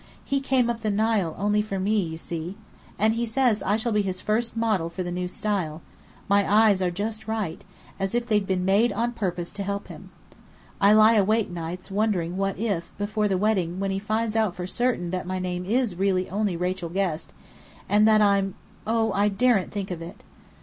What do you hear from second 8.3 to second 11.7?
been made on purpose to help him. I lie awake